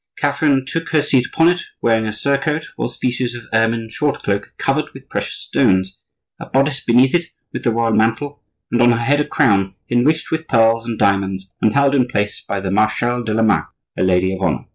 [0.17, 4.51] Catherine took her seat upon it, wearing a surcoat, or species of ermine short cloak
[4.57, 5.99] covered with precious stones,
[6.39, 8.41] a bodice beneath it with the royal mantle,
[8.71, 12.41] and on her head a crown enriched with pearls and diamonds, and held in place
[12.41, 14.65] by the Marechale de la Mark, her lady of honor.